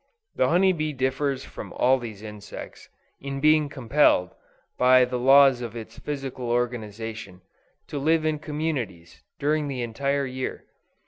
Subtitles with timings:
[0.35, 4.33] The honey bee differs from all these insects, in being compelled,
[4.75, 7.41] by the laws of its physical organization,
[7.85, 10.65] to live in communities, during the entire year.